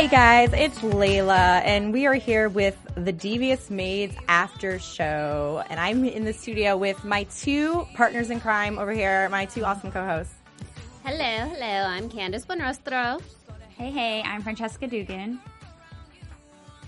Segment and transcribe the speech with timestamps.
[0.00, 5.62] Hey guys, it's Layla, and we are here with the Devious Maids After Show.
[5.68, 9.62] And I'm in the studio with my two partners in crime over here, my two
[9.62, 10.32] awesome co hosts.
[11.04, 11.66] Hello, hello.
[11.66, 13.20] I'm Candace Buenrostro.
[13.76, 15.38] Hey, hey, I'm Francesca Dugan.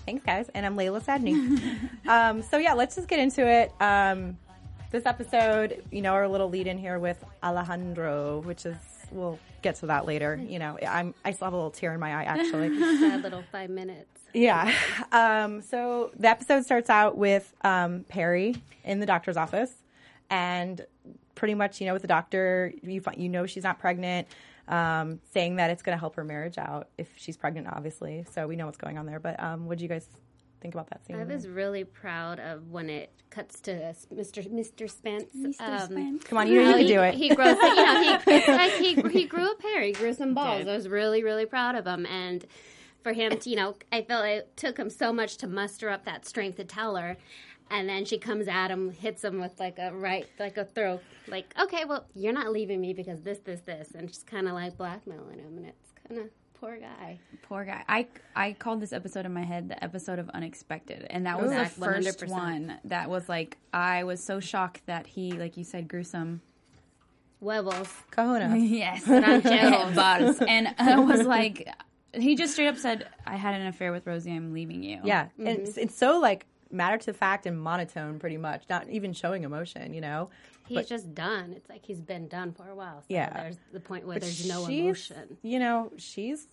[0.06, 0.48] Thanks, guys.
[0.54, 1.70] And I'm Layla Sadney.
[2.08, 3.72] um, so, yeah, let's just get into it.
[3.78, 4.38] Um,
[4.90, 8.78] this episode, you know, our little lead in here with Alejandro, which is,
[9.10, 10.40] we'll get to that later.
[10.42, 12.68] You know, I'm, I still have a little tear in my eye, actually.
[12.68, 14.20] That little five minutes.
[14.34, 14.72] Yeah.
[15.10, 19.72] Um, so the episode starts out with um, Peri in the doctor's office,
[20.30, 20.84] and
[21.34, 24.28] pretty much, you know, with the doctor, you fi- you know she's not pregnant,
[24.68, 28.24] um, saying that it's going to help her marriage out if she's pregnant, obviously.
[28.32, 29.20] So we know what's going on there.
[29.20, 30.08] But um, what do you guys
[30.62, 31.16] think about that scene?
[31.16, 33.72] I was really proud of when it cuts to
[34.14, 34.48] Mr.
[34.48, 34.88] Mr.
[34.88, 35.34] Spence.
[35.36, 35.60] Mr.
[35.60, 36.24] Um, Spence.
[36.24, 37.14] Come on, you know you how can do it.
[37.14, 39.82] He grows, you know, he, like he, he grew a pair.
[39.82, 40.66] He grew some balls.
[40.66, 42.06] I was really, really proud of him.
[42.06, 42.44] And
[43.02, 46.04] for him to, you know, I felt it took him so much to muster up
[46.04, 47.16] that strength to tell her.
[47.70, 51.00] And then she comes at him, hits him with like a right, like a throw,
[51.26, 53.92] like, okay, well, you're not leaving me because this, this, this.
[53.94, 55.56] And she's kind of like blackmailing him.
[55.56, 56.30] And it's kind of
[56.62, 57.18] poor guy.
[57.42, 57.82] Poor guy.
[57.88, 58.06] I,
[58.36, 61.04] I called this episode in my head the episode of Unexpected.
[61.10, 61.58] And that was Ooh.
[61.58, 62.28] the first 100%.
[62.28, 66.40] one that was like, I was so shocked that he, like you said, gruesome.
[67.40, 67.92] Huevos.
[68.12, 68.56] Kahuna.
[68.56, 69.08] Yes.
[69.08, 69.94] Rancheros.
[69.96, 70.38] Bars.
[70.40, 71.68] And I was like,
[72.14, 74.32] he just straight up said, I had an affair with Rosie.
[74.32, 75.00] I'm leaving you.
[75.02, 75.28] Yeah.
[75.38, 75.80] And it's, mm-hmm.
[75.80, 80.00] it's so like matter to fact and monotone, pretty much, not even showing emotion, you
[80.00, 80.30] know?
[80.72, 81.52] He's But- just done.
[81.52, 83.00] It's like he's been done for a while.
[83.02, 83.42] So Yeah.
[83.42, 85.36] There's the point where But there's no emotion.
[85.42, 86.48] You know, she's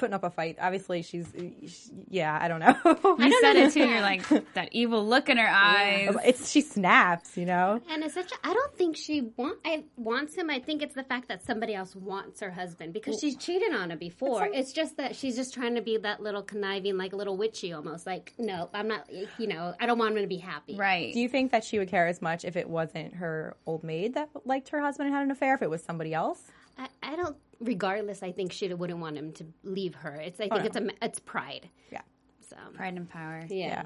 [0.00, 0.56] putting up a fight.
[0.60, 2.74] Obviously, she's, yeah, I don't know.
[3.20, 3.80] You said it too.
[3.86, 6.16] You're like, that evil look in her eyes.
[6.24, 7.80] it's she snaps, you know.
[7.90, 8.32] And it's such.
[8.32, 9.58] A, I don't think she want.
[9.64, 10.48] I wants him.
[10.50, 13.90] I think it's the fact that somebody else wants her husband because she's cheated on
[13.90, 14.48] him before.
[14.52, 17.72] It's just that she's just trying to be that little conniving, like a little witchy
[17.72, 18.06] almost.
[18.06, 19.08] Like, no, I'm not.
[19.38, 20.76] You know, I don't want him to be happy.
[20.76, 21.12] Right.
[21.12, 24.14] Do you think that she would care as much if it wasn't her old maid
[24.14, 25.54] that liked her husband and had an affair?
[25.54, 26.40] If it was somebody else,
[26.78, 27.36] I, I don't.
[27.60, 30.14] Regardless, I think she wouldn't want him to leave her.
[30.14, 30.40] It's.
[30.40, 30.66] I think no.
[30.66, 30.88] it's a.
[31.02, 31.68] It's pride.
[31.92, 32.00] yeah.
[32.48, 33.42] So Pride and power.
[33.48, 33.66] yeah.
[33.66, 33.82] Yeah.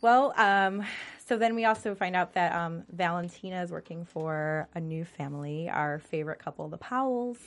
[0.00, 0.84] Well, um,
[1.24, 5.70] so then we also find out that um, Valentina is working for a new family,
[5.70, 7.38] our favorite couple, the Powells.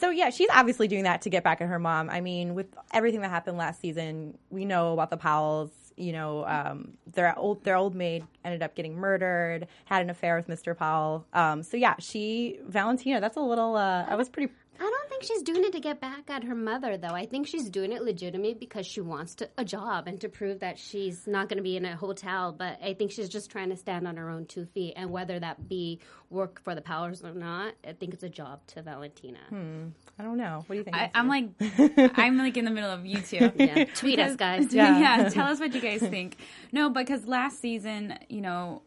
[0.00, 2.10] So yeah, she's obviously doing that to get back at her mom.
[2.10, 5.70] I mean, with everything that happened last season, we know about the Powells.
[5.98, 10.36] You know, um, their old their old maid ended up getting murdered, had an affair
[10.36, 10.76] with Mr.
[10.76, 11.26] Powell.
[11.32, 13.20] Um, so yeah, she Valentina.
[13.20, 13.76] That's a little.
[13.76, 14.52] Uh, I was pretty.
[14.80, 17.08] I don't think she's doing it to get back at her mother, though.
[17.08, 20.60] I think she's doing it legitimately because she wants to, a job and to prove
[20.60, 22.52] that she's not going to be in a hotel.
[22.56, 25.38] But I think she's just trying to stand on her own two feet, and whether
[25.40, 26.00] that be
[26.30, 29.38] work for the Powells or not, I think it's a job to Valentina.
[29.48, 29.88] Hmm.
[30.18, 30.64] I don't know.
[30.66, 30.96] What do you think?
[30.96, 31.48] I, I'm like,
[32.18, 33.50] I'm like in the middle of you two.
[33.56, 34.72] Yeah, tweet us, guys.
[34.78, 34.98] Yeah.
[34.98, 35.28] yeah.
[35.30, 36.36] tell us what you guys think.
[36.72, 38.82] No, because last season, you know,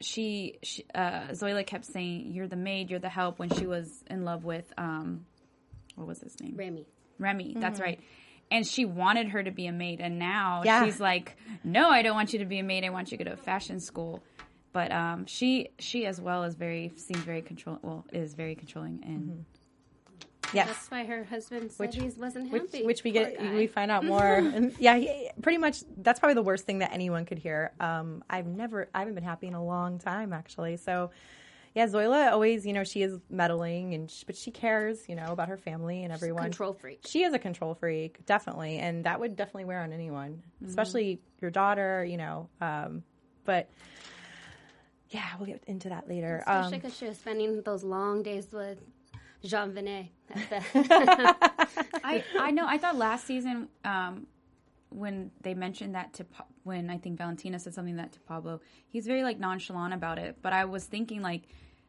[0.00, 4.04] she, she uh, Zoila kept saying, "You're the maid, you're the help." When she was
[4.08, 5.26] in love with, um,
[5.96, 6.54] what was his name?
[6.56, 6.86] Remy.
[7.18, 7.56] Remy.
[7.58, 8.00] That's right.
[8.50, 10.84] And she wanted her to be a maid, and now Yeah.
[10.84, 12.84] she's like, "No, I don't want you to be a maid.
[12.84, 14.22] I want you to go to fashion school."
[14.72, 17.78] But um, she, she as well is very seems very control.
[17.82, 19.44] Well, is very controlling and.
[20.52, 20.66] Yes.
[20.68, 22.84] That's why her husband said Which- he wasn't which, happy.
[22.84, 24.34] which we get we find out more.
[24.34, 27.72] And yeah he, pretty much that's probably the worst thing that anyone could hear.
[27.80, 30.76] Um i've never i haven't been happy in a long time actually.
[30.76, 31.10] So
[31.74, 35.26] yeah zoila always you know she is meddling and sh but she cares you know
[35.32, 36.44] about her family and everyone.
[36.44, 37.00] control freak.
[37.06, 38.78] she is a control freak definitely.
[38.78, 43.02] And that would definitely wear on anyone especially your daughter you know um
[43.44, 43.68] but
[45.10, 46.38] yeah we'll get into that later.
[46.38, 48.78] Especially um, because she was spending those long days with
[50.74, 51.34] Genevieve.
[52.04, 52.66] I I know.
[52.66, 54.26] I thought last season um,
[54.90, 58.60] when they mentioned that to Pa- when I think Valentina said something that to Pablo,
[58.88, 60.36] he's very like nonchalant about it.
[60.42, 61.42] But I was thinking like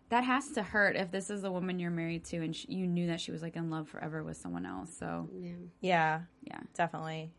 [0.09, 2.87] that has to hurt if this is the woman you're married to and sh- you
[2.87, 4.91] knew that she was like in love forever with someone else.
[4.97, 5.29] So
[5.81, 7.31] Yeah, yeah, definitely.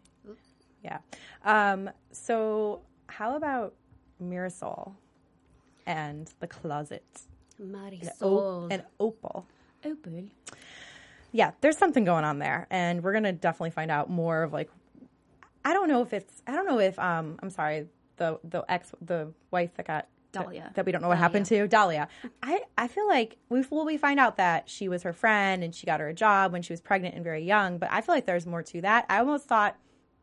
[0.85, 0.99] Yeah.
[1.45, 3.75] Um, so how about
[4.23, 4.95] Mirasol
[5.87, 7.05] and the closet?
[7.61, 8.69] O- Marisol.
[8.71, 9.47] and Opal.
[9.85, 10.25] Opal.
[11.33, 14.71] Yeah, there's something going on there, and we're gonna definitely find out more of like.
[15.65, 16.43] I don't know if it's.
[16.47, 16.99] I don't know if.
[16.99, 17.87] Um, I'm sorry.
[18.17, 20.63] The the ex the wife that got Dahlia.
[20.63, 22.09] that, that we don't know what happened to Dahlia.
[22.43, 25.75] I I feel like we will we find out that she was her friend and
[25.75, 27.79] she got her a job when she was pregnant and very young.
[27.79, 29.07] But I feel like there's more to that.
[29.09, 29.77] I almost thought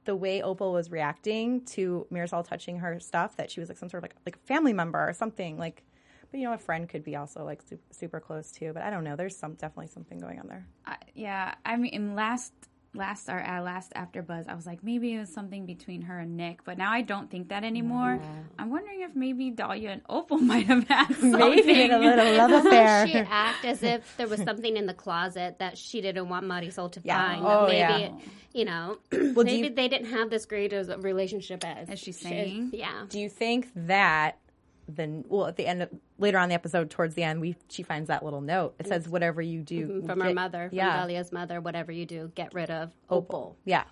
[0.05, 3.89] the way Opal was reacting to Mirasol touching her stuff that she was like some
[3.89, 5.83] sort of like like family member or something like.
[6.31, 8.71] But you know, a friend could be also like super, super close too.
[8.73, 9.15] But I don't know.
[9.15, 10.65] There's some definitely something going on there.
[10.85, 12.53] I, yeah, I mean, in last
[12.93, 16.17] last our uh, last after buzz, I was like maybe it was something between her
[16.19, 18.19] and Nick, but now I don't think that anymore.
[18.57, 21.31] I'm wondering if maybe Dahlia and Opal might have had something.
[21.39, 23.07] Maybe a little love affair.
[23.07, 26.91] she act as if there was something in the closet that she didn't want Marisol
[26.93, 27.27] to Yeah.
[27.35, 27.45] find?
[27.45, 28.11] Oh, maybe, yeah.
[28.53, 31.99] you know, do maybe you- they didn't have this great as a relationship as, As
[31.99, 32.71] she's saying?
[32.73, 33.05] Yeah.
[33.09, 34.39] Do you think that
[34.87, 37.83] then well at the end of, later on the episode towards the end we she
[37.83, 38.75] finds that little note.
[38.79, 40.97] It says whatever you do From her get- mother, from yeah.
[40.97, 43.57] Dahlia's mother, whatever you do, get rid of Opal.
[43.65, 43.83] Yeah.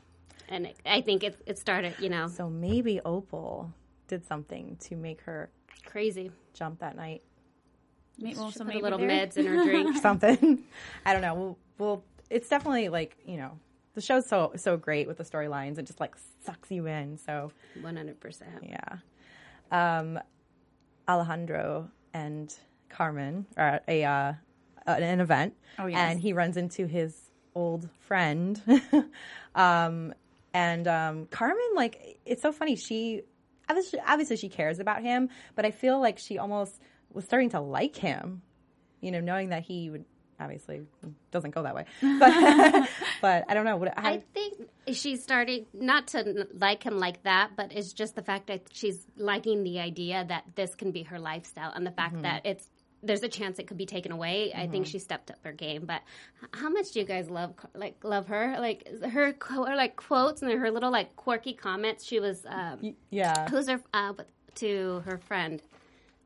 [0.48, 3.74] And it, I think it, it started, you know, So maybe Opal
[4.08, 5.50] did something to make her
[5.86, 6.32] crazy.
[6.54, 7.24] jump that night.
[8.20, 9.98] Maybe, well, so Put maybe a little they're- meds in her drink.
[10.02, 10.64] Something.
[11.06, 11.34] I don't know.
[11.34, 13.60] Well, well, it's definitely like, you know,
[13.96, 15.78] the show's so so great with the storylines.
[15.80, 16.16] It just like
[16.46, 17.18] sucks you in.
[17.18, 17.52] So
[17.82, 18.42] 100%.
[18.62, 18.98] Yeah.
[19.72, 20.20] Um,
[21.08, 22.54] Alejandro and
[22.90, 24.34] Carmen are at a uh,
[24.88, 25.98] an event, Oh, yes.
[26.00, 28.62] and he runs into his old friend.
[29.56, 30.14] um,
[30.54, 32.76] and um, Carmen, like, it's so funny.
[32.76, 33.24] She
[33.68, 36.80] obviously, obviously she cares about him, but I feel like she almost
[37.12, 38.42] was starting to like him.
[39.02, 40.06] You know, knowing that he would
[40.40, 40.82] obviously
[41.32, 42.90] doesn't go that way, but
[43.22, 43.78] but I don't know.
[43.78, 48.16] What, how, I think she's starting not to like him like that, but it's just
[48.16, 51.92] the fact that she's liking the idea that this can be her lifestyle and the
[51.92, 52.22] fact Mm-hmm.
[52.24, 52.70] that it's
[53.04, 54.52] there's a chance it could be taken away.
[54.56, 55.86] I think she stepped up her game.
[55.86, 56.02] But
[56.54, 58.56] how much do you guys love like love her?
[58.60, 62.04] Like her qu- her like quotes and her little like quirky comments.
[62.04, 63.48] She was um, yeah.
[63.50, 65.62] who's her uh, but- to her friend,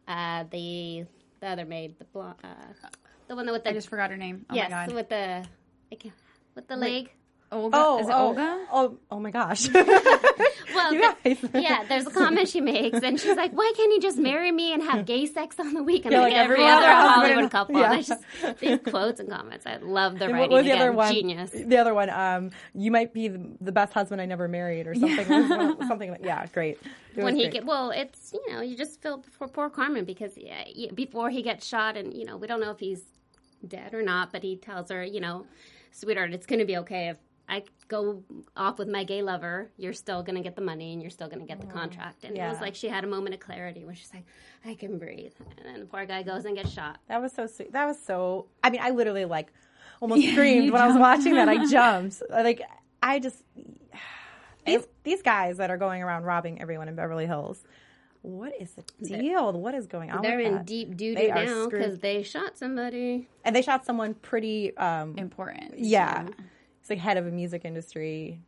[0.07, 1.03] uh, the
[1.41, 2.47] the other maid, the blonde, uh,
[3.29, 4.45] the one that with the I just forgot her name.
[4.49, 4.93] Oh yes my god.
[4.95, 5.45] with the
[5.91, 6.13] I can't-
[6.55, 7.11] with the leg.
[7.51, 7.77] Olga.
[7.79, 8.65] Oh, Is it oh, Olga?
[8.71, 9.67] Oh, oh my gosh.
[10.75, 11.63] Well, You the- guys.
[11.63, 14.71] yeah, there's a comment she makes, and she's like, "Why can't you just marry me
[14.71, 17.37] and have gay sex on the weekend Yeah, like, like every every other other Hollywood
[17.43, 17.85] and- couple?" yeah.
[17.85, 19.65] And I just these quotes and comments.
[19.65, 20.51] I love the And writing.
[20.51, 21.11] what was the Again, other one?
[21.13, 21.49] Genius.
[21.51, 24.93] The other one, um, you might be the, the best husband I never married, or
[24.93, 25.19] something.
[25.19, 26.11] It was one- something.
[26.11, 26.77] Like, yeah, great.
[27.15, 27.53] It When he great.
[27.53, 31.31] get well, it's you know you just feel for poor Carmen because yeah, yeah, before
[31.31, 33.01] he gets shot, and you know we don't know if he's
[33.67, 35.45] dead or not, but he tells her, you know,
[35.91, 37.17] sweetheart, it's going to be okay if
[37.47, 38.23] I go
[38.56, 39.71] off with my gay lover.
[39.77, 41.77] You're still going to get the money, and you're still going to get the mm-hmm.
[41.77, 42.23] contract.
[42.23, 44.25] And it was like she had a moment of clarity where she's like,
[44.65, 47.00] I can breathe, and then the poor guy goes and gets shot.
[47.07, 47.73] that was so sweet.
[47.73, 48.47] That was so.
[48.63, 49.51] I mean, I literally like
[50.00, 51.50] almost screamed when I was watching that.
[51.50, 52.21] I jumped.
[52.29, 52.62] Like
[53.01, 53.44] I just
[54.65, 57.63] these these guys that are going around robbing everyone in Beverly Hills.
[58.21, 59.53] What is the deal?
[59.53, 60.21] What is going on?
[60.21, 60.65] They're with in that?
[60.65, 63.27] deep doo They doo now because they shot somebody.
[63.45, 64.75] and they shot someone pretty.
[64.77, 65.75] um Important.
[65.79, 66.27] Yeah,
[66.81, 68.41] it's like head of a music industry.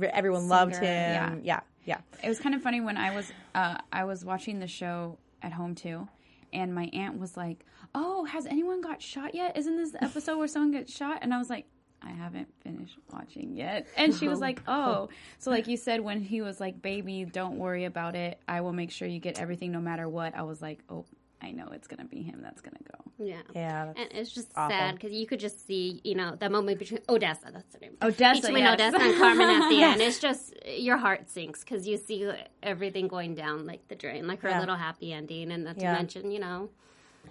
[0.00, 0.80] Everyone loved him.
[0.82, 1.98] Singer, Yeah, yeah.
[2.22, 5.52] It was kind of funny when I was uh, I was watching the show at
[5.52, 6.06] home too,
[6.52, 9.56] and my aunt was like, "Oh, has anyone got shot yet?
[9.56, 11.66] Isn't this the episode where someone gets shot?" And I was like,
[12.02, 16.00] "I haven't finished watching yet." And she was oh, like, "Oh, so like you said
[16.00, 18.40] when he was like, baby, don't worry about it.
[18.48, 21.04] I will make sure you get everything no matter what." I was like, "Oh,
[21.40, 23.42] I know it's gonna be him that's gonna go." Yeah.
[23.54, 24.76] Yeah, And it's just awful.
[24.76, 27.96] sad because you could just see, you know, that moment between Odessa, that's the name.
[28.00, 28.74] Odessa, Between yes.
[28.74, 30.00] Odessa and Carmen at the end.
[30.00, 32.30] It's just, your heart sinks because you see
[32.62, 34.60] everything going down like the drain, like her Yeah.
[34.60, 35.50] little happy ending.
[35.50, 35.94] And not to Yeah.
[35.94, 36.70] mention, you know,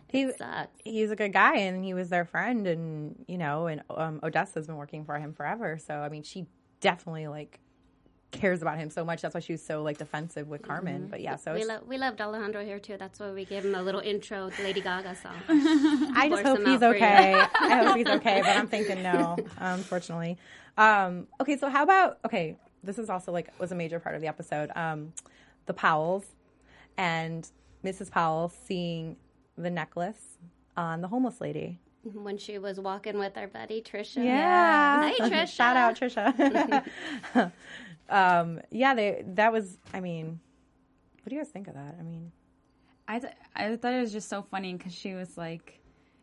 [0.10, 0.70] he sucks.
[0.84, 4.68] he's a good guy and he was their friend and you know and um, Odessa's
[4.68, 5.78] been working for him forever.
[5.78, 6.46] So I mean, she
[6.80, 7.60] definitely like
[8.32, 9.22] cares about him so much.
[9.22, 11.08] That's why she was so like defensive with Carmen.
[11.08, 12.98] But yeah, so We, lo- we loved Alejandro here too.
[12.98, 15.36] That's why we gave him a little intro to Lady Gaga song.
[16.16, 17.06] I just hope he's out for you.
[17.06, 17.34] okay.
[17.62, 20.38] I hope he's okay, but I'm thinking no, unfortunately.
[20.78, 22.58] Um, okay, so how about okay?
[22.84, 24.72] This is also like was a major part of the episode.
[24.76, 25.14] Um,
[25.66, 26.26] the Powells
[26.98, 27.50] and
[27.84, 28.12] Mrs.
[28.12, 29.16] Powell seeing
[29.58, 30.38] the necklace
[30.76, 31.80] on the homeless lady.
[32.04, 34.24] when she was walking with our buddy Trisha.
[34.24, 35.10] Yeah.
[35.10, 35.48] Hey, Trisha.
[35.48, 36.84] Shout out Trisha.
[38.10, 39.78] um, yeah, they that was.
[39.94, 40.40] I mean,
[41.24, 41.96] what do you guys think of that?
[42.00, 42.32] I mean,
[43.08, 45.80] I th- I thought it was just so funny because she was like,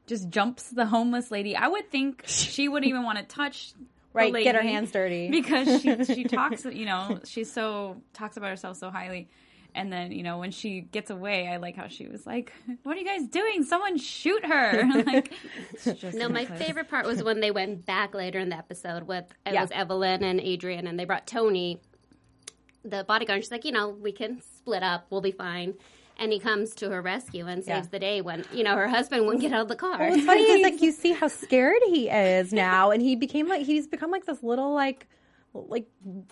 [0.07, 1.57] just jumps the homeless lady.
[1.57, 3.73] I would think she wouldn't even want to touch.
[4.12, 4.33] right?
[4.33, 5.29] Get her hands dirty.
[5.31, 6.64] because she she talks.
[6.64, 9.29] You know, she's so talks about herself so highly.
[9.76, 12.52] And then, you know, when she gets away, I like how she was like,
[12.85, 13.64] "What are you guys doing?
[13.64, 15.33] Someone shoot her!" like,
[15.83, 16.62] just No, my ridiculous.
[16.62, 19.62] favorite part was when they went back later in the episode with it Yeah.
[19.62, 21.81] was Evelyn and Adrian, and they brought Tony,
[22.85, 23.43] the bodyguard.
[23.43, 25.75] She's like, you know, we can split up, we'll be fine.
[26.19, 27.90] And he comes to her rescue and saves Yeah.
[27.90, 29.99] the day when you know her husband wouldn't get out of the car.
[29.99, 33.66] What's funny is like you see how scared he is now, and he became like
[33.66, 35.09] he's become like this little like
[35.55, 35.87] like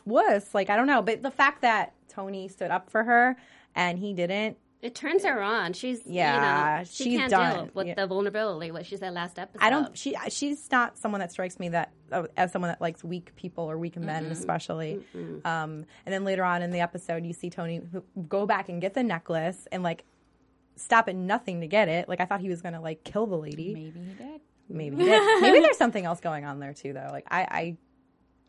[0.05, 0.55] wuss.
[0.55, 3.37] Like I don't know, but the fact that Tony stood up for her
[3.75, 4.59] and he didn't.
[4.83, 5.75] It turns her on.
[5.75, 7.55] She's Yeah, you know, she she's can't done.
[7.55, 7.95] deal with Yeah.
[7.95, 8.73] the vulnerability.
[8.73, 9.65] What she said last episode.
[9.65, 9.97] I don't.
[9.97, 13.71] She she's not someone that strikes me that uh, as someone that likes weak people
[13.71, 15.05] or weak men, especially.
[15.15, 17.81] Um, and then later on in the episode, you see Tony
[18.29, 20.05] go back and get the necklace and like
[20.75, 22.09] stop at nothing to get it.
[22.09, 23.73] Like I thought he was gonna like kill the lady.
[23.75, 24.41] Maybe he did.
[24.69, 25.43] Maybe he did.
[25.43, 27.09] Maybe there's something else going on there too, though.
[27.13, 27.77] Like I, I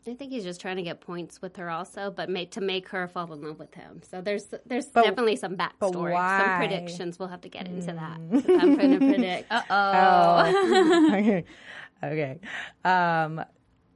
[0.06, 2.88] I think he's just trying to get points with her also, but make, to make
[2.90, 4.02] her fall in love with him.
[4.08, 7.18] So there's there's But- definitely some backstory, some predictions.
[7.18, 8.20] We'll have to get into that.
[8.30, 9.50] Since I'm trying to predict.
[9.50, 11.08] Uh oh.
[11.14, 11.44] okay.
[12.02, 12.38] Okay.
[12.84, 13.42] Um,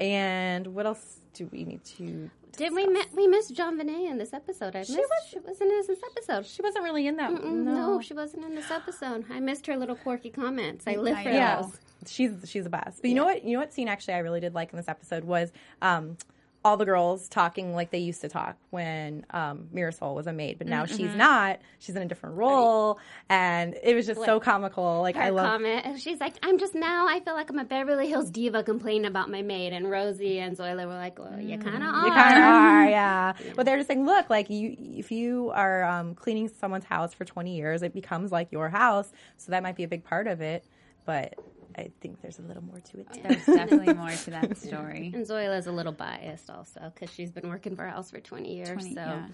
[0.01, 2.31] and what else do we need to?
[2.59, 4.75] Did we mi- we missed Genevieve in this episode?
[4.77, 6.45] I missed, she, was- she wasn't in this episode.
[6.47, 7.31] She wasn't really in that.
[7.31, 8.01] Mm, no.
[8.03, 9.25] she wasn't in this episode.
[9.31, 10.85] I missed her little quirky comments.
[10.87, 11.35] I live I for know.
[11.37, 11.79] Yeah, those.
[12.07, 13.01] she's she's the best.
[13.01, 13.45] But you know what?
[13.45, 16.17] You know what scene actually I really did like in this episode was um,
[16.65, 20.59] all the girls talking like they used to talk when um, Mirasol was a maid,
[20.59, 21.61] but now she's not.
[21.79, 22.99] She's in a different role,
[23.29, 25.01] and it was just so comical.
[25.01, 25.47] Like I love.
[25.47, 26.01] comment.
[26.01, 27.07] She's like, I'm just now.
[27.09, 29.73] I feel like I'm a Beverly Hills diva complaining about my maid.
[29.73, 32.07] And Rosie and Zoila were like, Well, you kind of are.
[32.07, 33.33] You kind of are, yeah.
[33.55, 37.25] But they're just saying, look, like you, if you are um, cleaning someone's house for
[37.25, 39.11] 20 years, it becomes like your house.
[39.37, 40.65] So that might be a big part of it.
[41.07, 41.35] But
[41.79, 43.13] I think there's a little more to it.
[43.13, 43.21] Too.
[43.23, 45.13] There's definitely more to that story.
[45.15, 48.69] And Zoila's a little biased also because she's been working for House for 20 years.
[48.71, 49.27] 20, so, yeah.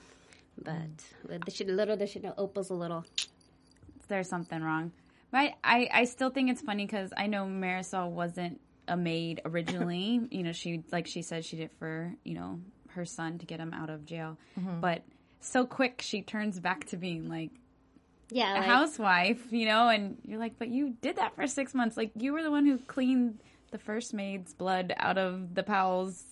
[0.63, 0.75] but
[1.29, 3.05] with the, she, little does she know, Opal's a little.
[4.09, 4.93] There's something wrong.
[5.31, 10.21] But I, I still think it's funny because I know Marisol wasn't a maid originally.
[10.31, 13.47] you know, she like she said she did it for you know her son to
[13.47, 14.37] get him out of jail.
[14.61, 14.81] Mm-hmm.
[14.81, 15.03] But
[15.41, 17.51] so quick she turns back to being like
[18.31, 21.75] Yeah, a like, housewife, you know, and you're like, but you did that for six
[21.75, 21.97] months.
[21.97, 23.39] Like you were the one who cleaned
[23.71, 26.25] the first maid's blood out of the Powell's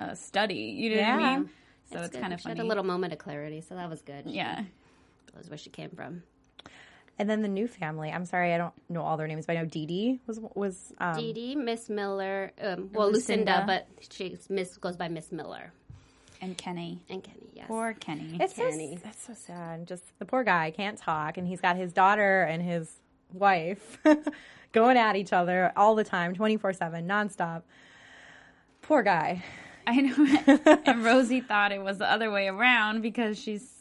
[0.00, 0.76] uh, study.
[0.78, 1.50] You know what I mean?
[1.90, 2.22] So That's it's good.
[2.22, 4.24] kind of She had a little moment of clarity, so that was good.
[4.26, 4.64] yeah.
[5.26, 6.22] That was where she came from.
[7.18, 8.10] And then the new family.
[8.12, 10.92] I'm sorry, I don't know all their names, but I know Dee Dee was was.
[10.98, 13.50] Um, Dee Dee, Miss Miller, um, well, Lucinda.
[13.50, 15.72] Lucinda, but she's Miss goes by Miss Miller.
[16.40, 17.00] And Kenny.
[17.08, 17.66] And Kenny, yes.
[17.66, 18.38] Poor Kenny.
[18.40, 18.98] It's so, Kenny.
[19.04, 19.86] it's so sad.
[19.86, 23.00] Just the poor guy can't talk, and he's got his daughter and his
[23.32, 23.98] wife
[24.72, 27.62] going at each other all the time, 24 7, nonstop.
[28.82, 29.44] Poor guy.
[29.86, 30.78] I know.
[30.86, 33.78] and Rosie thought it was the other way around because she's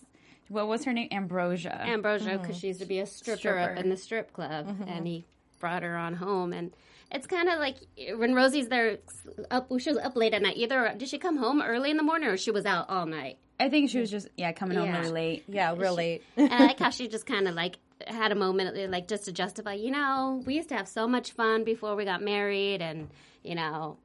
[0.50, 1.10] what was her name?
[1.12, 1.82] Ambrosia.
[1.82, 2.54] Ambrosia, because mm-hmm.
[2.54, 3.82] she used to be a stripper, up Stripper.
[3.82, 4.84] in the strip club, mm-hmm.
[4.84, 5.26] and he
[5.60, 6.54] brought her on home.
[6.54, 6.72] And
[7.12, 7.78] it's kind of like
[8.18, 8.98] when Rosie's there,
[9.50, 10.58] up she was up late at night.
[10.58, 13.38] Either did she come home early in the morning, or she was out all night.
[13.60, 15.00] I think she was just yeah coming home Yeah.
[15.00, 15.44] really late.
[15.48, 16.24] Yeah, real late.
[16.36, 19.32] And I like how she just kind of like had a moment, like just to
[19.32, 23.10] justify, you know, we used to have so much fun before we got married, and
[23.44, 23.98] you know,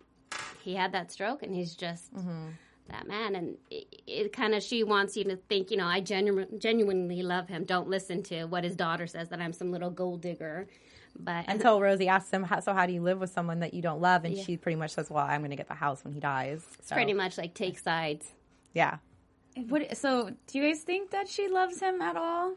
[0.63, 2.49] he had that stroke, and he's just mm-hmm.
[2.89, 3.35] that man.
[3.35, 7.23] And it, it kind of she wants you to think, you know, I genu- genuinely
[7.23, 7.65] love him.
[7.65, 10.69] Don't listen to what his daughter says that I'm some little gold digger.
[11.19, 13.83] But Until Rosie asks him, how, so how do you live with someone that you
[13.83, 14.25] don't love?
[14.25, 16.65] And she pretty much says, well, I'm going to get the house when he dies.
[16.83, 18.27] So, pretty much like take sides.
[18.73, 18.97] Yeah.
[19.69, 19.97] What?
[19.97, 22.55] So do you guys think that she loves him at all?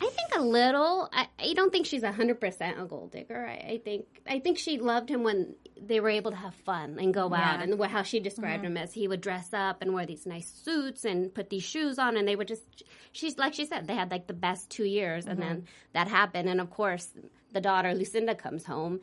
[0.00, 1.08] I think a little.
[1.12, 3.46] I, I don't think she's hundred percent a gold digger.
[3.46, 6.98] I, I think I think she loved him when they were able to have fun
[6.98, 7.62] and go out.
[7.62, 8.76] And how she described mm-hmm.
[8.76, 11.98] him as he would dress up and wear these nice suits and put these shoes
[11.98, 12.82] on, and they would just.
[13.12, 15.48] She's like she said, they had like the best two years, and mm-hmm.
[15.48, 16.48] then that happened.
[16.48, 17.08] And of course,
[17.52, 19.00] the daughter Lucinda comes home,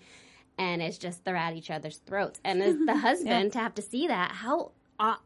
[0.58, 2.40] and it's just they're at each other's throats.
[2.44, 4.72] And as the husband to have to see that, how.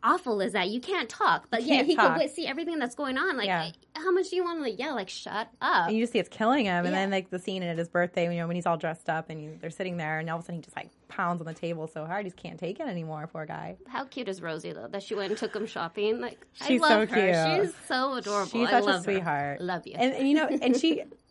[0.04, 2.20] Awful is that you can't talk, but yeah, he talk.
[2.22, 3.38] could see everything that's going on.
[3.38, 3.72] Like, Yeah.
[3.96, 4.94] how much do you want to like, yell?
[4.94, 5.88] Like, shut up!
[5.88, 6.86] And you just see it's killing him.
[6.86, 7.02] And Yeah.
[7.02, 9.42] then, like, the scene at his birthday, you know, when he's all dressed up and
[9.44, 11.56] you, they're sitting there, and all of a sudden he just, like, pounds on the
[11.56, 12.24] table so hard.
[12.24, 13.78] He just can't take it anymore, poor guy.
[13.88, 14.90] How cute is Rosie though?
[14.90, 16.22] That she went and took him shopping.
[16.22, 17.56] Like She's I love so her.
[17.56, 17.66] cute.
[17.66, 18.52] She's so adorable.
[18.52, 19.12] She's I such a love her.
[19.12, 19.62] sweetheart.
[19.62, 19.96] Love you.
[19.98, 21.02] And, and you know, and she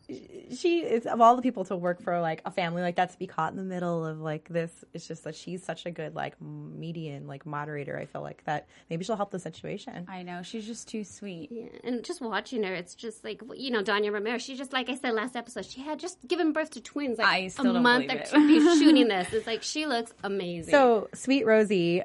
[0.57, 3.19] she is of all the people to work for like a family like that to
[3.19, 4.85] be caught in the middle of like this.
[4.93, 7.99] It's just that she's such a good like median like moderator.
[7.99, 10.07] I feel like that maybe she'll help the situation.
[10.09, 11.51] I know she's just too sweet.
[11.51, 14.43] Yeah, and just watching her, it's just like you know, Dania Ramirez.
[14.43, 17.27] She just like I said last episode, she had just given birth to twins like
[17.27, 18.31] I a still don't month believe or it.
[18.31, 19.33] two be shooting this.
[19.33, 20.71] It's like she looks amazing.
[20.73, 22.03] So sweet Rosie,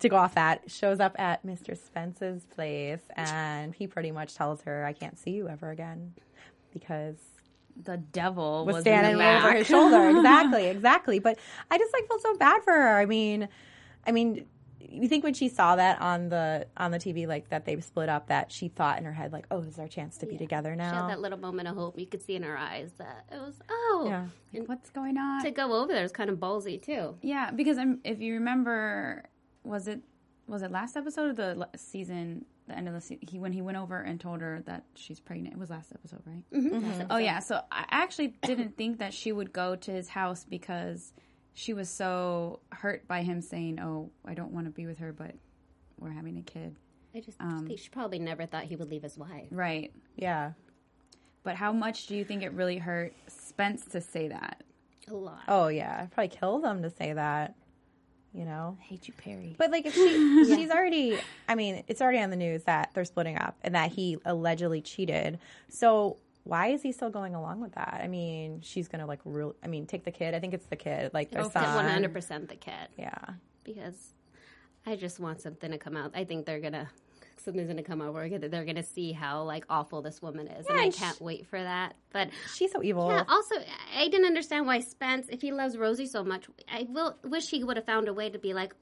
[0.00, 1.76] to go off that, shows up at Mr.
[1.76, 6.12] Spence's place, and he pretty much tells her, "I can't see you ever again,"
[6.74, 7.16] because
[7.82, 9.56] The devil was was, standing in the right over back.
[9.58, 10.08] his shoulder.
[10.18, 11.18] Exactly, exactly.
[11.20, 11.38] But
[11.70, 12.98] I just like felt so bad for her.
[12.98, 13.48] I mean,
[14.06, 14.44] I mean,
[14.78, 18.08] you think when she saw that on the on the TV, like that they split
[18.08, 20.36] up, that she thought in her head, like, "Oh, this is our chance to be
[20.36, 21.98] together now." she had that little moment of hope.
[21.98, 24.26] You could see in her eyes that it was oh, Yeah.
[24.52, 25.42] and What's going on?
[25.42, 27.16] to go over there is kind of ballsy too.
[27.22, 29.24] Yeah, because I'm, if you remember,
[29.64, 30.00] was it
[30.46, 33.62] was it last episode of the season, the end of the season, he when he
[33.62, 35.54] went over and told her that she's pregnant.
[35.54, 36.42] It was last episode, right?
[36.52, 37.02] Mm-hmm.
[37.10, 37.38] Oh yeah.
[37.40, 41.12] So I actually didn't think that she would go to his house because
[41.52, 45.12] she was so hurt by him saying, "Oh, I don't want to be with her,
[45.12, 45.34] but
[45.98, 46.76] we're having a kid."
[47.14, 49.46] I just Um, think she probably never thought he would leave his wife.
[49.50, 49.92] Right.
[50.16, 50.52] yeah.
[51.44, 54.62] But how much do you think it really hurt Spence to say that?
[55.08, 55.42] A lot.
[55.46, 57.54] Oh yeah, I'd probably kill them to say that.
[58.34, 58.76] You know.
[58.80, 59.54] I hate you, Peri.
[59.56, 63.04] But like, if she, she's already, I mean, it's already on the news that they're
[63.04, 65.38] splitting up and that he allegedly cheated.
[65.68, 68.00] So why is he still going along with that?
[68.02, 69.54] I mean, she's gonna like real.
[69.62, 70.34] I mean, take the kid.
[70.34, 71.88] I think it's the kid, like their oh, One son.
[71.88, 72.88] hundred percent the kid.
[72.98, 73.18] Yeah,
[73.64, 74.12] because
[74.84, 76.12] I just want something to come out.
[76.14, 76.90] I think they're gonna
[77.40, 78.28] something's gonna come over.
[78.28, 81.94] They're gonna see how like awful this woman is, and I can't wait for that.
[82.12, 83.08] But she's so evil.
[83.08, 83.56] yeah, also
[83.96, 87.62] I didn't understand why Spence, if he loves Rosie so much, I will wish he
[87.64, 88.74] would have found a way to be like.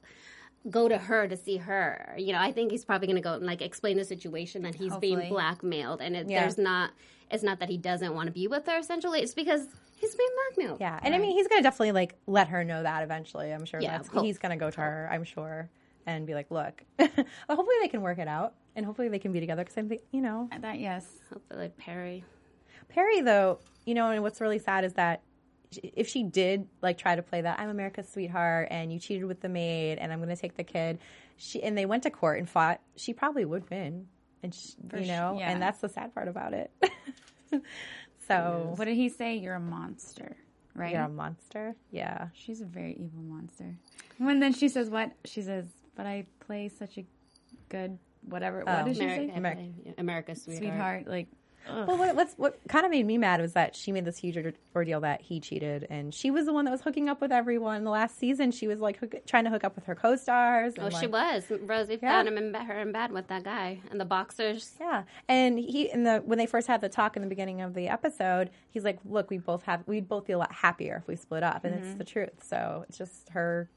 [0.70, 2.14] Go to her to see her.
[2.16, 4.76] You know, I think he's probably going to go and like explain the situation that
[4.76, 6.42] he's being blackmailed, and it, Yeah.
[6.42, 6.92] there's not.
[7.32, 8.78] It's not that he doesn't want to be with her.
[8.78, 9.66] Essentially, it's because
[9.96, 10.80] he's being blackmailed.
[10.80, 13.52] Yeah, and I mean, he's gonna definitely like let her know that eventually.
[13.52, 15.08] I'm sure Yeah, that's he's gonna go to her.
[15.10, 15.68] I'm sure
[16.06, 16.82] and be like, look.
[16.98, 19.62] hopefully they can work it out, and hopefully they can be together.
[19.62, 21.06] Because I think you know, that yes.
[21.32, 22.24] Hopefully, Peri.
[22.88, 25.22] Peri, though, you know, and what's really sad is that
[25.82, 29.40] if she did like try to play that I'm America's sweetheart and you cheated with
[29.40, 30.98] the maid and I'm going to take the kid,
[31.36, 34.06] she and they went to court and fought, she probably would win,
[34.42, 35.50] and she, you know, yeah.
[35.50, 36.70] and that's the sad part about it.
[38.28, 39.36] so What did he say?
[39.36, 40.36] You're a monster,
[40.74, 40.92] right?
[40.92, 42.28] you're a monster, yeah.
[42.34, 43.76] She's a very evil monster.
[44.18, 45.12] When then she says what?
[45.24, 47.04] She says, "But I play such a
[47.68, 48.84] good whatever." What Oh.
[48.84, 49.36] did she America, say?
[49.36, 50.62] Amer- yeah, America's sweetheart.
[50.62, 51.28] Sweetheart, like
[51.68, 54.36] Well, what, what's what kind of made me mad was that she made this huge
[54.74, 57.84] ordeal that he cheated, and she was the one that was hooking up with everyone.
[57.84, 60.74] The last season, she was like hook, trying to hook up with her co-stars.
[60.76, 61.44] Oh, and, she was.
[61.50, 62.10] Rosie Yeah.
[62.10, 64.74] found him in bed, her in bed with that guy and the boxers.
[64.80, 67.74] Yeah, and he in the when they first had the talk in the beginning of
[67.74, 71.06] the episode, he's like, "Look, we both have we'd both be a lot happier if
[71.06, 71.98] we split up," and it's mm-hmm.
[71.98, 72.42] the truth.
[72.42, 73.70] So it's just her.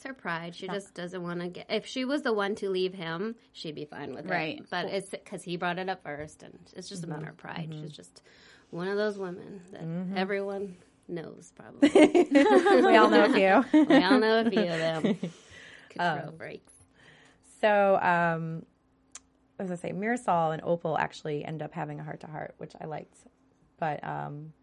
[0.00, 0.54] It's her pride.
[0.54, 1.66] She just doesn't want to get.
[1.68, 4.56] If she was the one to leave him, she'd be fine with Right.
[4.56, 4.60] it.
[4.60, 4.70] Right.
[4.70, 7.68] But it's because he brought it up first, and it's just about her pride.
[7.78, 8.22] She's just
[8.70, 11.52] one of those women that everyone knows.
[11.54, 11.90] Probably
[12.32, 13.84] We all know a few.
[13.90, 15.02] we all know a few of them.
[15.90, 16.72] Could throw breaks.
[17.60, 18.64] So, um,
[19.56, 19.92] what was I say?
[19.92, 23.18] Mirasol and Opal actually end up having a heart to heart, which I liked.
[23.78, 24.54] But um,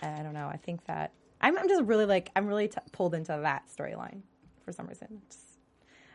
[0.00, 0.46] I don't know.
[0.46, 4.22] I think that I'm, I'm just really like I'm really t- pulled into that storyline
[4.64, 5.22] for some reason.
[5.28, 5.40] Just,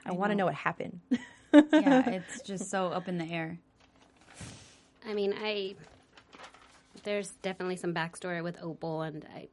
[0.05, 0.99] I, want to know what happened.
[1.12, 1.21] yeah,
[2.09, 3.59] it's just so up in the air.
[5.07, 5.75] I mean, I
[7.03, 9.47] there's definitely some backstory with Opal, and I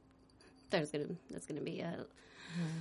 [0.70, 2.80] there's gonna that's gonna be a mm-hmm.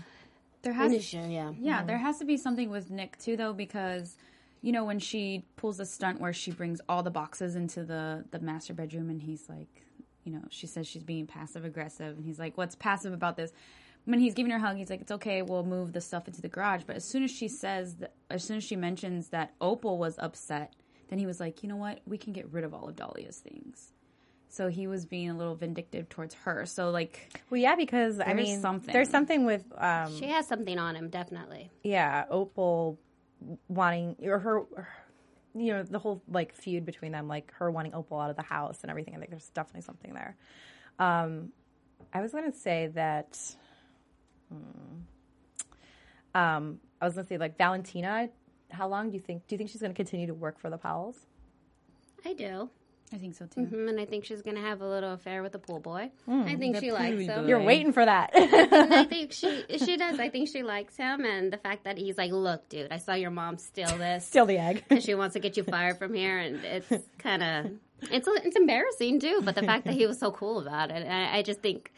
[0.61, 1.27] There has finisher.
[1.27, 1.87] Yeah, Yeah, mm-hmm.
[1.87, 4.17] there has to be something with Nick too, though, because
[4.61, 8.25] you know when she pulls a stunt where she brings all the boxes into the
[8.31, 9.85] the master bedroom, and he's like,
[10.31, 13.51] you know, she says she's being passive aggressive, and he's like, "What's passive about this?"
[14.05, 16.41] When he's giving her a hug, he's like, "It's okay, we'll move the stuff into
[16.41, 19.53] the garage." But as soon as she says, that, as soon as she mentions that
[19.59, 20.73] Opal was upset,
[21.09, 21.99] then he was like, "You know what?
[22.05, 23.91] We can get rid of all of Dahlia's things."
[24.51, 26.65] So he was being a little vindictive towards her.
[26.65, 28.91] So like, Well, yeah, because I mean, something.
[28.91, 31.69] there's something with um, she has something on him, definitely.
[31.83, 32.97] yeah, Opal
[33.67, 34.63] wanting or her,
[35.55, 38.43] you know, the whole like feud between them, like her wanting Opal out of the
[38.43, 39.15] house and everything.
[39.15, 40.35] I think there's definitely something there.
[40.99, 41.51] Um,
[42.13, 43.39] I was going to say that.
[44.49, 44.99] hmm,
[46.35, 48.29] um, I was going to say like Valentina.
[48.71, 49.47] How long do you think?
[49.47, 51.25] Do you think she's going to continue to work for the Powells?
[52.25, 52.69] I do.
[53.13, 53.61] I think so too.
[53.61, 56.11] Mhm, and I think she's gonna have a little affair with the pool boy.
[56.27, 57.43] I think she likes him.
[57.43, 57.47] boy.
[57.47, 58.31] You're waiting for that.
[58.35, 60.19] and I think she she does.
[60.19, 63.13] I think she likes him, and the fact that he's like, "Look, dude, I saw
[63.15, 64.83] your mom steal this, Steal the egg.
[64.89, 67.71] and she wants to get you fired from here," and it's kind of
[68.11, 69.41] it's it's embarrassing too.
[69.43, 71.91] But the fact that he was so cool about it, I, I just think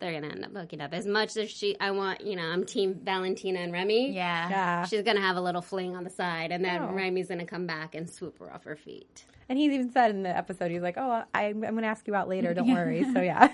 [0.00, 0.92] they're gonna end up hooking up.
[0.92, 4.12] As much as she, I want, you know, I'm Team Valentina and Remy.
[4.12, 4.48] Yeah.
[4.50, 4.84] Yeah.
[4.84, 6.92] She's gonna have a little fling on the side, and then Oh.
[6.92, 9.24] Remy's gonna come back and swoop her off her feet.
[9.48, 12.06] And he even said in the episode, he's like, "Oh, I, I'm going to ask
[12.06, 12.52] you out later.
[12.52, 13.48] Don't worry." So yeah,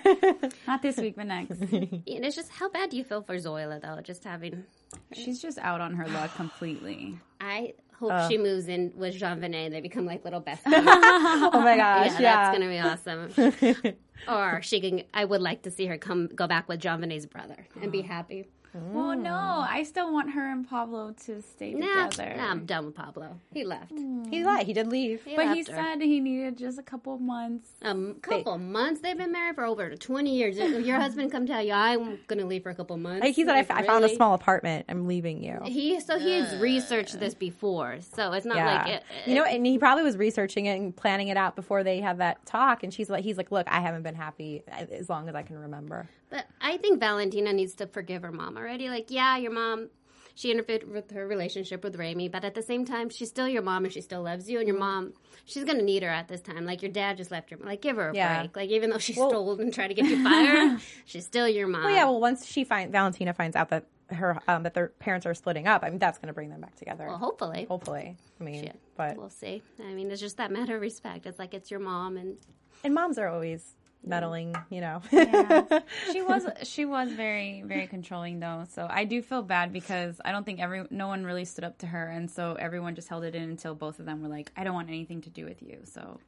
[0.67, 1.61] Not this week, but next.
[1.61, 4.01] And it's just how bad do you feel for Zoila though?
[4.03, 4.65] Just having,
[5.13, 7.19] She's just out on her luck completely.
[7.41, 8.29] I hope Uh.
[8.29, 10.59] she moves in with Genevieve and they become like little besties.
[10.67, 13.95] oh my gosh, yeah, yeah, that's gonna be awesome.
[14.29, 15.03] or she can.
[15.15, 18.47] I would like to see her come go back with Genevieve's brother and be happy.
[18.93, 19.69] Well, no, mm.
[19.69, 22.35] I still want her and Pablo to stay Nah, together.
[22.37, 23.39] nah, I'm done with Pablo.
[23.53, 23.95] He left.
[23.95, 24.29] Mm.
[24.31, 24.67] He lied.
[24.67, 25.23] He did leave.
[25.25, 25.65] He but he her.
[25.65, 27.69] said he needed just a couple months.
[27.83, 29.01] Um, a couple months.
[29.01, 30.59] They've been married for over twenty years.
[30.59, 33.45] If your husband come tell you I'm gonna leave for a couple months, Like he
[33.45, 34.87] said, I, like, f- I found a small apartment.
[34.89, 35.61] I'm leaving you.
[35.65, 39.65] He so he's researched this before, so it's not Yeah, like it, you know, and
[39.67, 42.83] he probably was researching it and planning it out before they had that talk.
[42.83, 45.43] And she's like, he's like, look, I haven't been happy uh, as long as I
[45.43, 46.09] can remember.
[46.31, 48.89] But I think Valentina needs to forgive her mom already.
[48.89, 49.91] Like, yeah, your mom,
[50.35, 53.63] she interfered with her relationship with Remy, but at the same time, she's still your
[53.63, 54.59] mom and she still loves you.
[54.59, 55.13] And your mom,
[55.45, 56.65] she's gonna need her at this time.
[56.65, 57.57] Like your dad just left her.
[57.59, 58.41] Like, give her a Yeah.
[58.41, 58.57] break.
[58.57, 61.69] Like even though she Well- stole and tried to get you fired, she's still your
[61.69, 61.85] mom.
[61.85, 62.05] Well, yeah.
[62.05, 65.67] Well, once she find Valentina finds out that her um, that their parents are splitting
[65.67, 67.07] up, I mean, that's going to bring them back together.
[67.07, 67.65] Well, hopefully.
[67.69, 68.79] Hopefully, I mean, Shit.
[68.97, 69.63] but We'll see.
[69.83, 71.25] I mean, it's just that matter of respect.
[71.27, 72.37] It's like it's your mom, and
[72.83, 73.75] and moms are always
[74.07, 75.01] meddling, you know.
[75.11, 75.81] Yeah.
[76.13, 78.65] she was she was very very controlling though.
[78.71, 81.79] So I do feel bad because I don't think every no one really stood up
[81.79, 84.53] to her, and so everyone just held it in until both of them were like,
[84.57, 86.21] "I don't want anything to do with you." So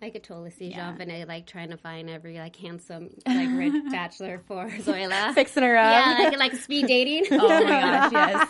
[0.00, 0.94] I could totally see Yeah.
[0.96, 5.34] Jean like trying to find every like handsome like rich bachelor for Zoila.
[5.34, 5.90] Fixing her up.
[6.18, 7.26] yeah, like, like speed dating.
[7.32, 8.48] oh my gosh, yes.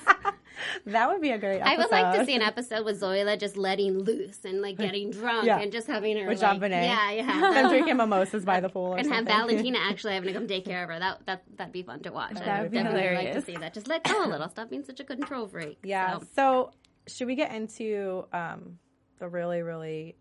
[0.87, 1.61] that would be a great.
[1.61, 1.71] Episode.
[1.73, 5.11] I would like to see an episode with Zoila just letting loose and like getting
[5.11, 5.59] drunk Yeah.
[5.61, 7.41] and just having her With like, Jean Yeah, yeah.
[7.55, 9.35] them drinking mimosas by the pool, or and have something.
[9.35, 10.99] Valentina actually having to come take care of her.
[10.99, 12.37] That that that'd be fun to watch.
[12.37, 13.45] I That would would be definitely like hilarious.
[13.47, 13.73] to see that.
[13.73, 14.49] Just let go a little.
[14.51, 15.79] Stop being such a control freak.
[15.83, 16.19] Yeah.
[16.19, 16.71] So, So,
[17.07, 18.79] should we get into um,
[19.19, 20.15] the really, really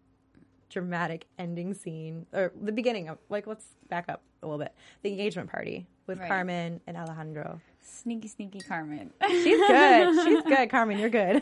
[0.70, 4.74] dramatic ending scene or the beginning of like let's back up a little bit.
[5.02, 6.28] The engagement party with Right.
[6.28, 7.60] Carmen and Alejandro.
[7.82, 9.12] Sneaky, sneaky Carmen.
[9.30, 10.24] She's good.
[10.26, 11.00] She's good, Carmen.
[11.00, 11.42] You're good.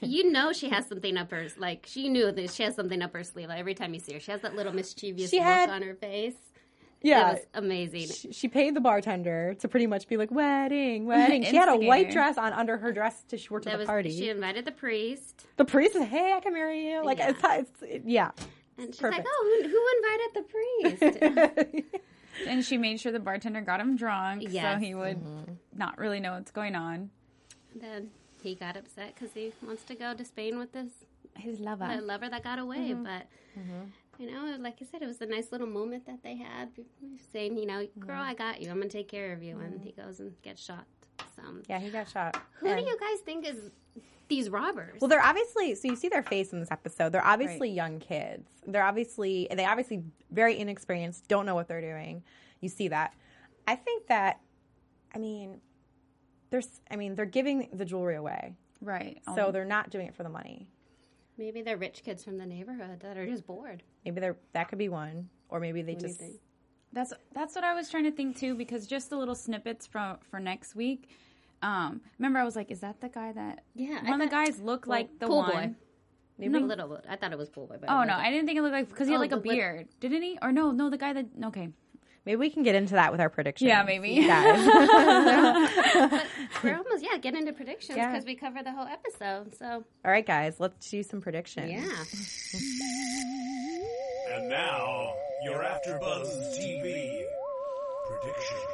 [0.00, 3.12] you know she has something up her like she knew that she has something up
[3.14, 3.48] her sleeve.
[3.48, 5.82] Like, every time you see her, she has that little mischievous She look had- on
[5.82, 6.34] her face.
[7.02, 7.30] Yeah.
[7.30, 8.08] It was amazing.
[8.08, 11.44] She, she paid the bartender to pretty much be like wedding, wedding.
[11.44, 13.82] She had a white dress on under her dress to she worked at That the
[13.82, 14.10] was party.
[14.10, 17.04] she invited the priest, the priest is, hey, I can marry you.
[17.04, 17.30] Like Yeah.
[17.30, 18.30] it's, it's yeah.
[18.76, 19.24] and she's Perfect.
[19.24, 21.86] like, "Oh, who, who invited the priest?"
[22.48, 24.74] and she made sure the bartender got him drunk Yes.
[24.74, 25.52] so he would mm-hmm.
[25.76, 27.10] not really know what's going on.
[27.74, 28.10] then
[28.42, 30.90] he got upset because he wants to go to Spain with this
[31.36, 31.88] His lover.
[31.94, 32.90] the lover that got away.
[32.90, 33.02] Mm-hmm.
[33.02, 33.26] But
[33.58, 33.86] mm-hmm.
[34.18, 36.70] You know, like I said, it was a nice little moment that they had,
[37.32, 38.70] saying, "You know, girl, I got you.
[38.70, 40.86] I'm gonna take care of you." And he goes and gets shot.
[41.36, 42.36] So, Yeah, he got shot.
[42.60, 43.70] who And- do you guys think is
[44.28, 45.00] these robbers?
[45.00, 47.12] Well, they're obviously so you see their face in this episode.
[47.12, 48.48] They're obviously young kids.
[48.66, 52.22] They're obviously they obviously very inexperienced, don't know what they're doing.
[52.60, 53.14] You see that.
[53.66, 54.40] I think that
[55.14, 55.60] I mean
[56.50, 58.54] there's I mean they're giving the jewelry away.
[58.80, 59.20] Right.
[59.34, 60.68] So they're not doing it for the money.
[61.36, 63.82] Maybe they're rich kids from the neighborhood that are just bored.
[64.08, 66.22] Maybe they're that could be one or maybe they What just.
[66.94, 70.16] That's that's what I was trying to think too, because just the little snippets from
[70.30, 71.10] for next week.
[71.60, 74.34] Um, remember, I was like, "Is that the guy that?" Yeah, I one of the
[74.34, 75.52] thought- guys looked like the Pool one.
[75.52, 75.74] boy.
[76.38, 76.98] Maybe a little.
[77.08, 77.76] I thought it was pool boy.
[77.80, 79.36] But Oh no, I didn't think it looked like because he had Oh, like a
[79.36, 80.38] the lip- beard, didn't he?
[80.40, 81.68] Or no, no, the guy that okay,
[82.28, 83.68] maybe we can get into that with our predictions.
[83.68, 84.16] yeah, maybe.
[84.26, 84.66] Guys.
[86.62, 88.10] We're almost yeah getting into predictions Yeah.
[88.12, 89.54] because we cover the whole episode.
[89.56, 91.72] So All right, guys, let's do some predictions.
[91.72, 91.80] yeah,
[94.36, 97.22] And now, your AfterBuzz TV
[98.08, 98.68] predictions.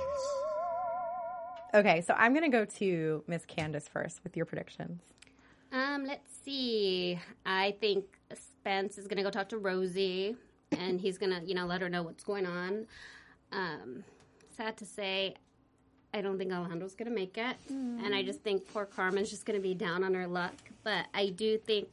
[1.75, 5.01] Okay, so I'm going to go to Miss Candace first with your predictions.
[5.73, 7.19] Um, let's see.
[7.47, 10.37] I think Spence is gonna go talk to Rosie,
[10.79, 12.87] and he's gonna, you know, let her know what's going on.
[13.55, 14.05] Um,
[14.57, 15.35] sad to say,
[16.13, 19.61] I don't think Alejandro's gonna make it, and I just think poor Carmen's just gonna
[19.61, 20.55] be down on her luck.
[20.83, 21.89] But I do think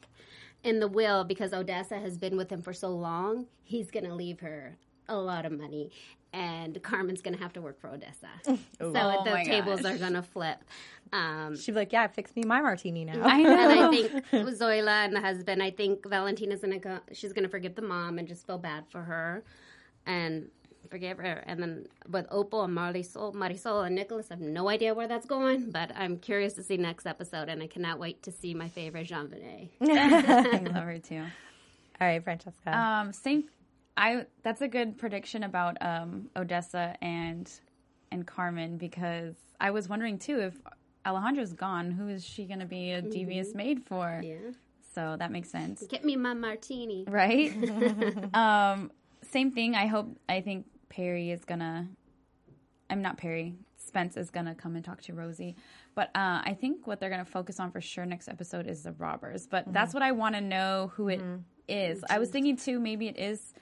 [0.64, 4.40] in the will, because Odessa has been with him for so long, he's gonna leave
[4.40, 4.76] her
[5.08, 5.90] a lot of money.
[6.34, 8.30] and Carmen's going to have to work for Odessa.
[8.46, 9.94] so Oh the tables gosh.
[9.94, 10.64] are going to flip.
[11.12, 15.04] Um, She'd be like, "Yeah, fix me my martini now." I and I think Zoila
[15.04, 17.00] and the husband, I think Valentina's gonna go.
[17.12, 19.44] She's gonna forgive the mom and just feel bad for her,
[20.06, 20.48] and
[20.92, 21.42] forgive her.
[21.46, 25.26] And then with Opal and Marisol, Marisol and Nicholas, I have no idea where that's
[25.26, 28.68] going, but I'm curious to see next episode, and I cannot wait to see my
[28.68, 29.70] favorite Jean Benet.
[29.80, 31.22] I love her too.
[32.00, 32.78] All right, Francesca.
[32.78, 33.44] Um, same.
[33.96, 37.50] I that's a good prediction about um, Odessa and
[38.10, 40.54] and Carmen because I was wondering too if
[41.06, 44.20] Alejandra's gone, who is she going to be a devious maid for?
[44.22, 44.36] Yeah,
[44.94, 47.04] So that makes sense, get me my martini.
[47.08, 47.52] right?
[48.34, 48.90] um,
[49.30, 49.74] same thing.
[49.74, 50.08] I hope.
[50.28, 51.88] I think Peri is gonna.
[52.90, 53.54] I'm not Peri.
[53.78, 55.56] Spence is gonna come and talk to Rosie,
[55.94, 58.92] but uh, I think what they're gonna focus on for sure next episode is the
[58.92, 59.46] robbers.
[59.46, 59.72] But mm-hmm.
[59.72, 61.38] that's what I want to know who it mm-hmm.
[61.66, 62.04] is.
[62.10, 62.78] I was thinking too.
[62.78, 63.54] Maybe it is.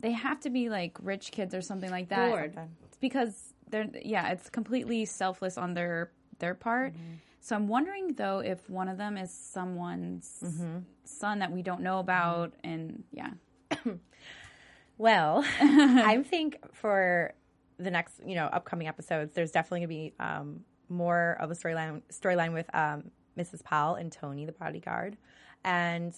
[0.00, 2.28] They have to be like rich kids or something like that.
[2.28, 2.58] Bored.
[2.86, 4.30] It's because they're yeah.
[4.32, 6.94] It's completely selfless on their their part.
[6.94, 7.14] Mm-hmm.
[7.40, 10.42] So I'm wondering though if one of them is someone's
[11.04, 13.30] son that we don't know about, and yeah.
[14.98, 17.32] Well, I think for
[17.78, 21.54] the next, you know, upcoming episodes, there's definitely going to be um, more of a
[21.54, 23.62] storyline storyline with um, Mrs.
[23.64, 25.16] Powell and Tony, the bodyguard,
[25.64, 26.14] and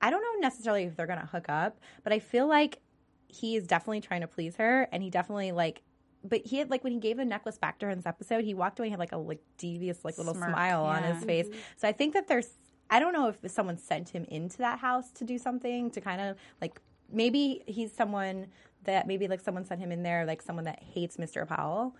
[0.00, 2.78] I don't know necessarily if they're going to hook up, but I feel like
[3.26, 5.82] he is definitely trying to please her, and he definitely like.
[6.24, 8.44] But he had like when he gave the necklace back to her in this episode,
[8.44, 11.24] he walked away and had like a like devious like little Smirk, smile on his
[11.24, 11.46] face.
[11.76, 12.50] So I think that there's
[12.90, 16.20] I don't know if someone sent him into that house to do something to kind
[16.20, 16.80] of like
[17.10, 18.46] maybe he's someone
[18.84, 21.46] that maybe like someone sent him in there like someone that hates Mr.
[21.46, 21.94] Powell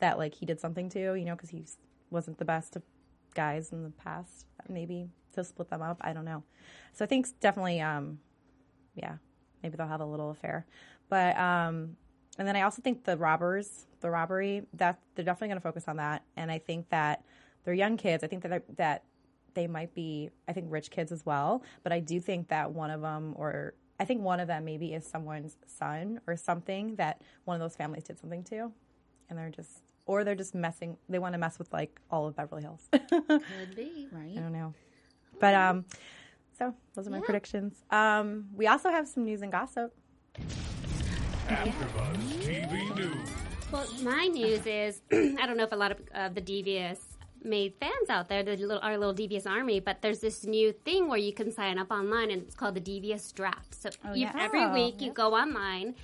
[0.00, 1.64] that like he did something to, you know, because he
[2.10, 2.82] wasn't the best of
[3.34, 4.46] guys in the past.
[4.68, 6.42] Maybe to split them up, I don't know.
[6.92, 8.18] So I think definitely, um,
[8.94, 9.16] yeah,
[9.62, 10.66] maybe they'll have a little affair.
[11.08, 11.96] But um,
[12.38, 15.84] and then I also think the robbers, the robbery, that they're definitely going to focus
[15.86, 16.22] on that.
[16.36, 17.24] And I think that
[17.64, 18.24] they're young kids.
[18.24, 19.04] I think that that
[19.54, 21.62] they might be, I think, rich kids as well.
[21.82, 24.92] But I do think that one of them, or I think one of them, maybe
[24.92, 28.72] is someone's son or something that one of those families did something to,
[29.28, 30.96] and they're just, or they're just messing.
[31.08, 32.88] They want to mess with like all of Beverly Hills.
[32.92, 34.08] Could be.
[34.10, 34.32] Right.
[34.36, 34.74] I don't know,
[35.40, 35.84] but um,
[36.58, 37.84] so those are my predictions.
[37.90, 39.94] Um, we also have some news and gossip.
[41.48, 43.28] AfterBuzz TV News.
[43.70, 47.13] Well, my news is I don't know if a lot of uh, the devious
[47.44, 51.08] made fans out there, the little, our little devious army, but there's this new thing
[51.08, 53.74] where you can sign up online, and it's called the devious draft.
[53.74, 54.32] So oh, you, yeah.
[54.38, 55.94] every Oh, week you go online,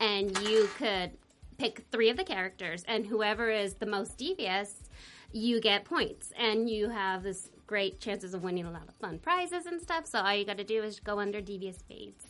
[0.00, 1.12] and you could
[1.58, 4.88] pick three of the characters, and whoever is the most devious,
[5.32, 9.18] you get points, and you have this great chances of winning a lot of fun
[9.18, 10.06] prizes and stuff.
[10.06, 12.26] So all you got to do is go under devious Maids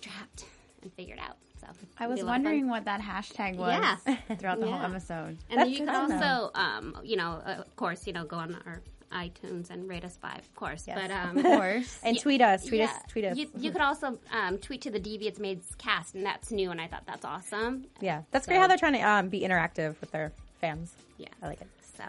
[0.00, 0.44] draft
[0.84, 1.36] and figure it out.
[1.60, 1.66] So
[1.98, 2.44] I was be a lot of fun.
[2.44, 3.72] wondering what that hashtag was
[4.06, 4.16] Yeah.
[4.38, 5.36] throughout the whole episode.
[5.50, 8.36] And That's then you can also, um, you know, uh, of course, you know, go
[8.36, 8.80] on our
[9.12, 10.84] iTunes and rate us five, of course.
[10.88, 10.98] Yes.
[11.00, 12.00] But um, Of course.
[12.04, 13.36] And tweet us, tweet yeah, us, tweet us.
[13.36, 16.80] You, you could also um, tweet to the Devious Maids cast, and that's new, and
[16.80, 17.86] I thought that's awesome.
[18.00, 20.92] yeah, that's great how they're trying to um, be interactive with their fans.
[21.18, 21.68] Yeah, I like it.
[21.96, 22.02] So,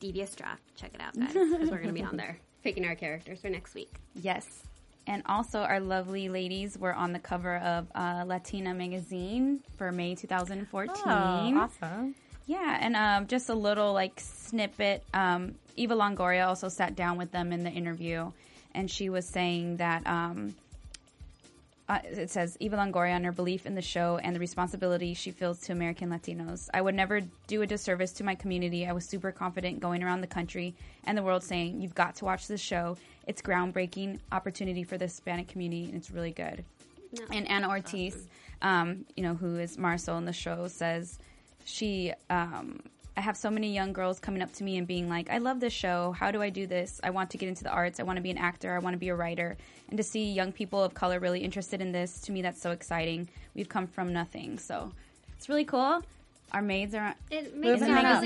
[0.00, 2.94] Devious Draft, check it out, guys, because we're going to be on there picking our
[2.94, 3.92] characters for next week.
[4.14, 4.62] Yes.
[5.06, 10.16] And also, our lovely ladies were on the cover of uh, Latina magazine for May
[10.16, 10.94] 2014.
[11.06, 12.14] Oh, awesome.
[12.46, 15.04] Yeah, and um, just a little like snippet.
[15.14, 18.32] Um, Eva Longoria also sat down with them in the interview,
[18.74, 20.54] and she was saying that um,
[21.88, 25.30] uh, it says Eva Longoria on her belief in the show and the responsibility she
[25.30, 26.68] feels to American Latinos.
[26.74, 28.86] I would never do a disservice to my community.
[28.86, 32.24] I was super confident going around the country and the world saying, "You've got to
[32.24, 32.96] watch this show.
[33.26, 36.64] It's groundbreaking opportunity for the Hispanic community, and it's really good."
[37.32, 38.26] and Ana Ortiz,
[38.62, 41.18] um, you know, who is Marisol in the show, says
[41.64, 42.12] she.
[42.30, 42.80] Um,
[43.16, 45.58] I have so many young girls coming up to me and being like, "I love
[45.60, 46.12] this show.
[46.12, 47.00] How do I do this?
[47.02, 47.98] I want to get into the arts.
[47.98, 48.74] I want to be an actor.
[48.74, 49.56] I want to be a writer."
[49.88, 52.72] And to see young people of color really interested in this, to me, that's so
[52.72, 53.28] exciting.
[53.54, 54.92] We've come from nothing, so
[55.36, 56.02] it's really cool.
[56.52, 57.14] Our maids are.
[57.30, 58.22] It makes you on up.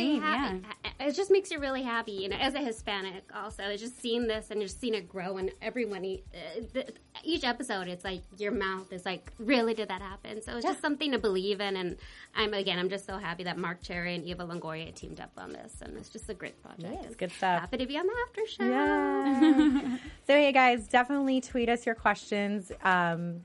[1.00, 1.10] Really Magazine, happy.
[1.10, 3.64] It just makes you really happy, you know, as a Hispanic also.
[3.64, 6.92] It's just seeing this and just seeing it grow and everyone, uh, the,
[7.24, 10.42] each episode, it's like your mouth is like, really did that happen?
[10.42, 11.76] So it's just something to believe in.
[11.76, 11.96] And
[12.34, 15.52] I'm, again, I'm just so happy that Marc Cherry and Eva Longoria teamed up on
[15.52, 15.82] this.
[15.82, 16.92] And it's just a great project.
[16.92, 17.60] Yeah, it's good stuff.
[17.60, 18.64] Happy to be on the after show.
[18.64, 19.96] Yeah.
[20.26, 22.72] so, hey guys, definitely tweet us your questions.
[22.84, 23.44] Um,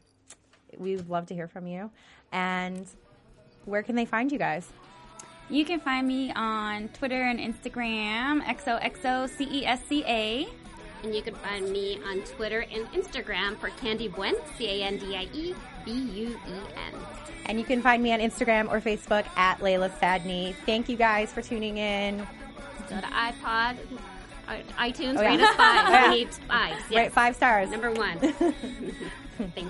[0.78, 1.90] we would love to hear from you.
[2.32, 2.86] And
[3.66, 4.68] where can they find you guys?
[5.50, 10.50] You can find me on Twitter and Instagram, XOXOCESCA.
[11.04, 14.98] And you can find me on Twitter and Instagram for Candy Buen, C A N
[14.98, 15.54] D I E
[15.86, 17.00] B U E N.
[17.46, 20.56] And you can find me on Instagram or Facebook at Layla Sadney.
[20.66, 22.26] Thank you guys for tuning in.
[22.90, 23.78] Go to iPod,
[24.48, 25.28] uh, iTunes, Oh, yeah.
[25.30, 25.88] rate us five.
[25.90, 26.10] Yeah.
[26.10, 26.82] We need fives.
[26.90, 26.98] Yes.
[26.98, 27.70] Right, five stars.
[27.70, 28.18] Number one.
[29.38, 29.70] Thank you.